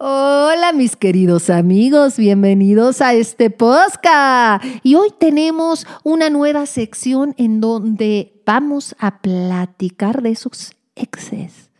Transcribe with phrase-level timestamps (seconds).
[0.00, 4.64] Hola mis queridos amigos, bienvenidos a este podcast.
[4.84, 11.72] Y hoy tenemos una nueva sección en donde vamos a platicar de esos exes,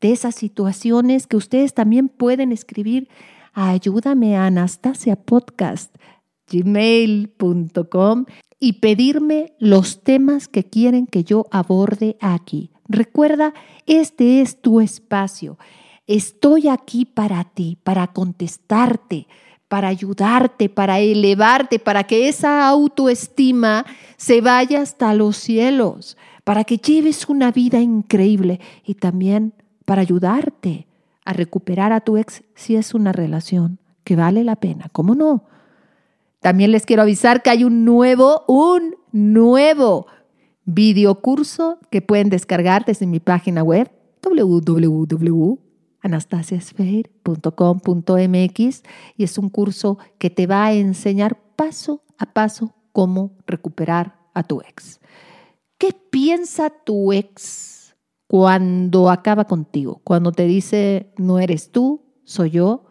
[0.00, 3.08] de esas situaciones que ustedes también pueden escribir
[3.52, 5.94] ayúdame a Anastasia Podcast,
[6.50, 8.24] gmail.com
[8.58, 12.72] y pedirme los temas que quieren que yo aborde aquí.
[12.88, 13.54] Recuerda,
[13.86, 15.56] este es tu espacio.
[16.06, 19.26] Estoy aquí para ti, para contestarte,
[19.68, 23.86] para ayudarte, para elevarte, para que esa autoestima
[24.16, 29.54] se vaya hasta los cielos, para que lleves una vida increíble y también
[29.86, 30.86] para ayudarte
[31.24, 34.90] a recuperar a tu ex si es una relación que vale la pena.
[34.92, 35.44] ¿Cómo no?
[36.40, 40.06] También les quiero avisar que hay un nuevo, un nuevo
[40.66, 43.90] videocurso que pueden descargar desde mi página web
[46.04, 48.82] www.anastasiasfair.com.mx
[49.16, 54.42] y es un curso que te va a enseñar paso a paso cómo recuperar a
[54.42, 55.00] tu ex.
[55.78, 62.84] ¿Qué piensa tu ex cuando acaba contigo, cuando te dice no eres tú, soy yo,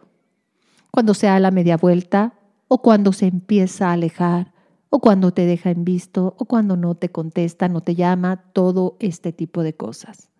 [0.90, 4.54] cuando se da la media vuelta o cuando se empieza a alejar
[4.90, 8.96] o cuando te deja en visto o cuando no te contesta, no te llama, todo
[9.00, 10.30] este tipo de cosas.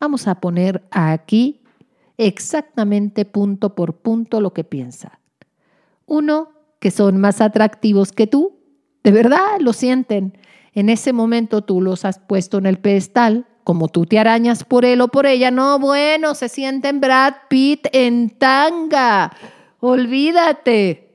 [0.00, 1.62] Vamos a poner aquí
[2.16, 5.20] exactamente punto por punto lo que piensa.
[6.06, 8.58] Uno, que son más atractivos que tú,
[9.02, 10.38] de verdad lo sienten.
[10.72, 14.86] En ese momento tú los has puesto en el pedestal como tú te arañas por
[14.86, 19.30] él o por ella, no, bueno, se sienten Brad Pitt en tanga.
[19.80, 21.07] Olvídate.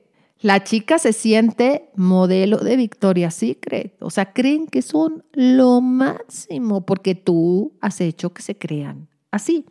[0.44, 3.96] La chica se siente modelo de Victoria's Secret.
[4.02, 9.64] O sea, creen que son lo máximo porque tú has hecho que se crean así.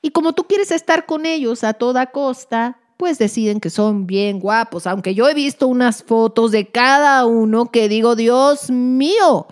[0.00, 4.38] Y como tú quieres estar con ellos a toda costa, pues deciden que son bien
[4.38, 9.48] guapos, aunque yo he visto unas fotos de cada uno que digo, Dios mío,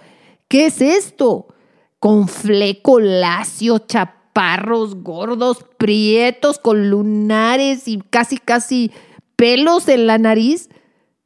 [0.46, 1.48] ¿qué es esto?
[2.04, 8.92] con fleco lacio, chaparros, gordos, prietos, con lunares y casi, casi
[9.36, 10.68] pelos en la nariz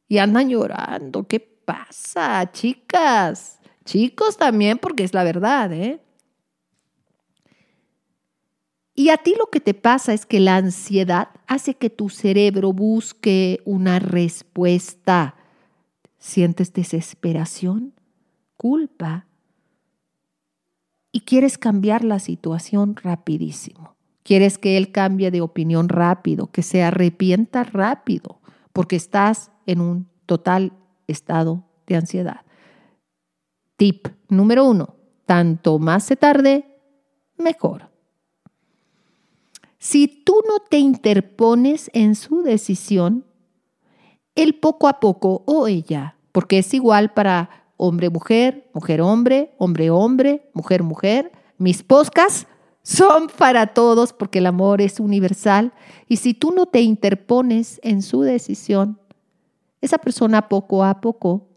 [0.07, 1.27] y andan llorando.
[1.27, 3.59] ¿Qué pasa, chicas?
[3.85, 6.01] Chicos también, porque es la verdad, ¿eh?
[8.95, 12.73] Y a ti lo que te pasa es que la ansiedad hace que tu cerebro
[12.73, 15.35] busque una respuesta.
[16.17, 17.93] Sientes desesperación,
[18.57, 19.25] culpa,
[21.11, 23.95] y quieres cambiar la situación rapidísimo.
[24.29, 28.39] Quieres que él cambie de opinión rápido, que se arrepienta rápido,
[28.73, 30.73] porque estás en un total
[31.07, 32.41] estado de ansiedad.
[33.75, 36.77] Tip número uno, tanto más se tarde,
[37.39, 37.89] mejor.
[39.79, 43.25] Si tú no te interpones en su decisión,
[44.35, 51.31] él poco a poco o ella, porque es igual para hombre-mujer, mujer-hombre, hombre-hombre, mujer-mujer.
[51.57, 52.45] Mis poscas
[52.89, 55.73] son para todos porque el amor es universal
[56.07, 58.99] y si tú no te interpones en su decisión,
[59.79, 61.49] esa persona poco a poco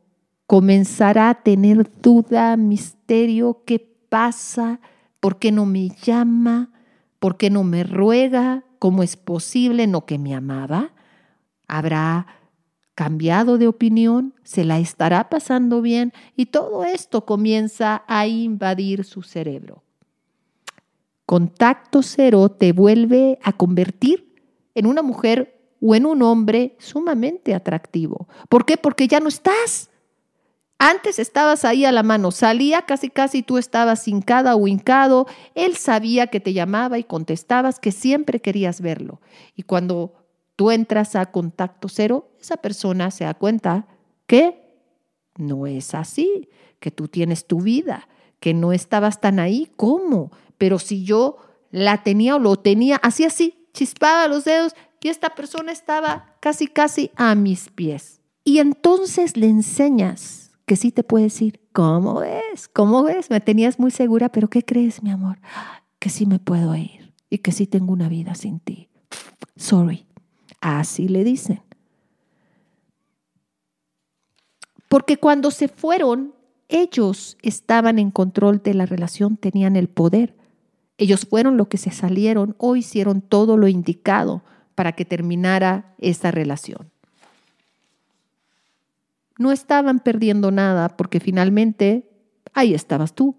[0.46, 3.78] comenzará a tener duda, misterio, ¿qué
[4.10, 4.80] pasa?
[5.20, 6.70] ¿Por qué no me llama?
[7.18, 8.64] ¿Por qué no me ruega?
[8.78, 9.86] ¿Cómo es posible?
[9.86, 10.92] ¿No que me amaba?
[11.66, 12.26] Habrá
[12.94, 19.22] cambiado de opinión, se la estará pasando bien y todo esto comienza a invadir su
[19.22, 19.82] cerebro.
[21.26, 24.34] Contacto cero te vuelve a convertir
[24.74, 28.28] en una mujer o en un hombre sumamente atractivo.
[28.48, 28.76] ¿Por qué?
[28.76, 29.90] Porque ya no estás.
[30.78, 35.76] Antes estabas ahí a la mano, salía casi casi tú estabas hincada o hincado, él
[35.76, 39.20] sabía que te llamaba y contestabas que siempre querías verlo.
[39.54, 40.14] Y cuando
[40.56, 43.86] tú entras a contacto cero, esa persona se da cuenta
[44.26, 44.76] que
[45.36, 46.48] no es así,
[46.80, 48.08] que tú tienes tu vida,
[48.40, 50.32] que no estabas tan ahí, ¿cómo?
[50.62, 51.38] Pero si yo
[51.72, 56.68] la tenía o lo tenía, así así, chispaba los dedos y esta persona estaba casi
[56.68, 58.20] casi a mis pies.
[58.44, 61.58] Y entonces le enseñas que sí te puedes ir.
[61.72, 62.68] ¿Cómo ves?
[62.68, 63.28] ¿Cómo ves?
[63.28, 65.40] Me tenías muy segura, pero ¿qué crees, mi amor?
[65.98, 68.88] Que sí me puedo ir y que sí tengo una vida sin ti.
[69.56, 70.06] Sorry.
[70.60, 71.60] Así le dicen.
[74.88, 76.34] Porque cuando se fueron,
[76.68, 80.40] ellos estaban en control de la relación, tenían el poder.
[81.02, 84.42] Ellos fueron los que se salieron o hicieron todo lo indicado
[84.74, 86.90] para que terminara esa relación.
[89.38, 92.08] No estaban perdiendo nada porque finalmente
[92.52, 93.36] ahí estabas tú.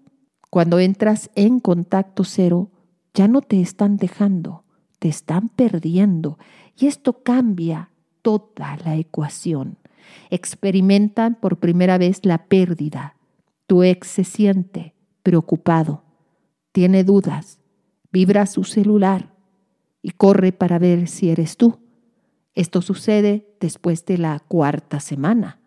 [0.50, 2.70] Cuando entras en contacto cero,
[3.14, 4.64] ya no te están dejando
[5.04, 6.38] te están perdiendo
[6.78, 7.90] y esto cambia
[8.22, 9.76] toda la ecuación.
[10.30, 13.14] Experimentan por primera vez la pérdida.
[13.66, 16.03] Tu ex se siente preocupado,
[16.74, 17.60] tiene dudas,
[18.10, 19.32] vibra su celular
[20.02, 21.78] y corre para ver si eres tú.
[22.56, 25.60] Esto sucede después de la cuarta semana.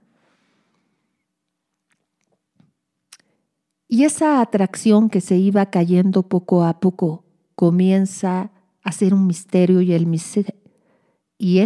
[3.87, 7.23] Y esa atracción que se iba cayendo poco a poco
[7.55, 8.51] comienza
[8.83, 10.07] a ser un misterio y el,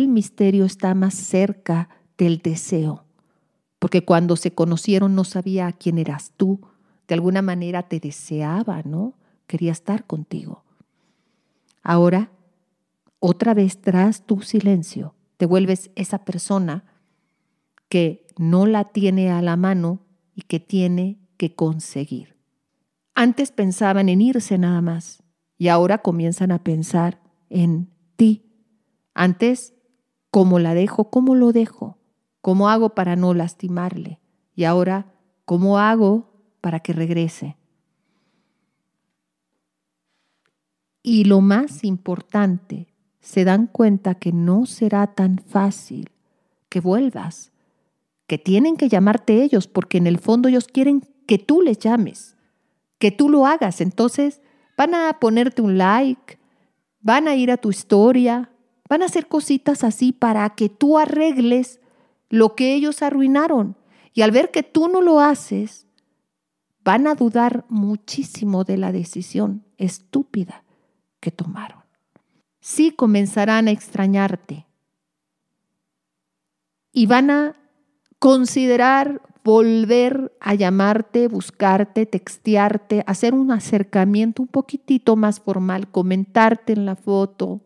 [0.07, 3.05] misterio está más cerca del deseo.
[3.79, 6.61] Porque cuando se conocieron no sabía quién eras tú.
[7.07, 9.15] De alguna manera te deseaba, ¿no?
[9.51, 10.63] Quería estar contigo.
[11.83, 12.31] Ahora,
[13.19, 16.85] otra vez tras tu silencio, te vuelves esa persona
[17.89, 20.05] que no la tiene a la mano
[20.35, 22.37] y que tiene que conseguir.
[23.13, 25.21] Antes pensaban en irse nada más
[25.57, 27.19] y ahora comienzan a pensar
[27.49, 28.45] en ti.
[29.13, 29.73] Antes,
[30.29, 31.09] ¿cómo la dejo?
[31.09, 31.97] ¿Cómo lo dejo?
[32.39, 34.21] ¿Cómo hago para no lastimarle?
[34.55, 35.13] Y ahora,
[35.43, 37.57] ¿cómo hago para que regrese?
[41.03, 46.09] Y lo más importante, se dan cuenta que no será tan fácil
[46.69, 47.51] que vuelvas,
[48.27, 52.35] que tienen que llamarte ellos, porque en el fondo ellos quieren que tú les llames,
[52.97, 53.79] que tú lo hagas.
[53.79, 54.41] Entonces
[54.75, 56.39] van a ponerte un like,
[56.99, 58.51] van a ir a tu historia,
[58.89, 61.79] van a hacer cositas así para que tú arregles
[62.29, 63.77] lo que ellos arruinaron.
[64.13, 65.87] Y al ver que tú no lo haces,
[66.83, 70.63] van a dudar muchísimo de la decisión estúpida
[71.21, 71.79] que tomaron.
[72.59, 74.67] Sí comenzarán a extrañarte
[76.91, 77.55] y van a
[78.19, 86.85] considerar volver a llamarte, buscarte, textearte, hacer un acercamiento un poquitito más formal, comentarte en
[86.85, 87.61] la foto,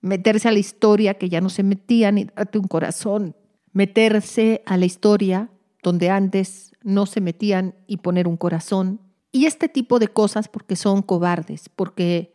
[0.00, 3.34] meterse a la historia que ya no se metían y darte un corazón,
[3.72, 5.48] meterse a la historia
[5.82, 9.00] donde antes no se metían y poner un corazón.
[9.32, 12.33] Y este tipo de cosas porque son cobardes, porque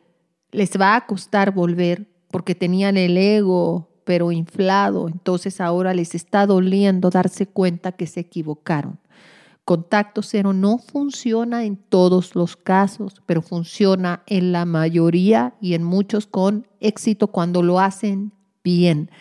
[0.52, 6.48] les va a costar volver, porque tenían el ego pero inflado, entonces ahora les está
[6.48, 9.00] doliendo darse cuenta que se equivocaron.
[9.66, 15.84] Contacto cero no funciona en todos los casos, pero funciona en la mayoría y en
[15.84, 19.12] muchos con éxito cuando lo hacen bien.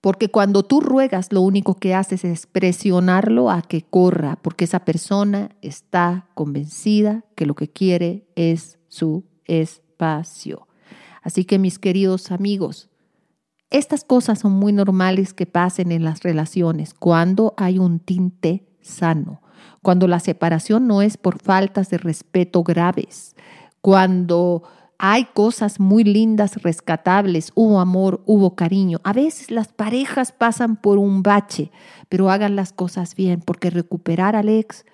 [0.00, 4.86] Porque cuando tú ruegas, lo único que haces es presionarlo a que corra, porque esa
[4.86, 10.66] persona está convencida que lo que quiere es su espacio.
[11.22, 12.88] Así que mis queridos amigos,
[13.70, 19.42] estas cosas son muy normales que pasen en las relaciones cuando hay un tinte sano,
[19.82, 23.36] cuando la separación no es por faltas de respeto graves,
[23.80, 24.64] cuando
[24.98, 29.00] hay cosas muy lindas, rescatables, hubo amor, hubo cariño.
[29.02, 31.70] A veces las parejas pasan por un bache,
[32.10, 34.84] pero hagan las cosas bien, porque recuperar al ex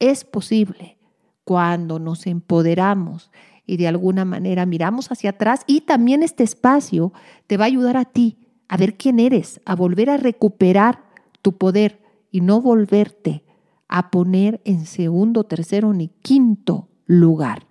[0.00, 0.98] es posible
[1.44, 3.30] cuando nos empoderamos
[3.66, 7.12] y de alguna manera miramos hacia atrás y también este espacio
[7.46, 11.04] te va a ayudar a ti a ver quién eres, a volver a recuperar
[11.42, 13.44] tu poder y no volverte
[13.88, 17.65] a poner en segundo, tercero ni quinto lugar.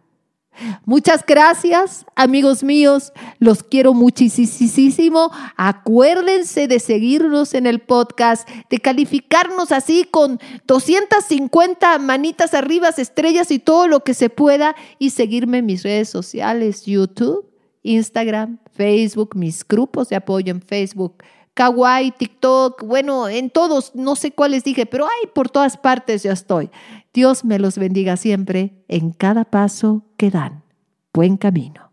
[0.85, 3.13] Muchas gracias, amigos míos.
[3.39, 5.31] Los quiero muchísimo.
[5.55, 13.59] Acuérdense de seguirnos en el podcast, de calificarnos así con 250 manitas arriba, estrellas y
[13.59, 14.75] todo lo que se pueda.
[14.99, 17.49] Y seguirme en mis redes sociales, YouTube,
[17.83, 21.23] Instagram, Facebook, mis grupos de apoyo en Facebook.
[21.55, 26.33] Kawaii, TikTok, bueno, en todos, no sé cuáles dije, pero ay, por todas partes ya
[26.33, 26.69] estoy.
[27.13, 30.63] Dios me los bendiga siempre en cada paso que dan.
[31.13, 31.84] Buen camino.